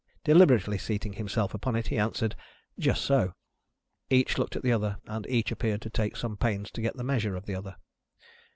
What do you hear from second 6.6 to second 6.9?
to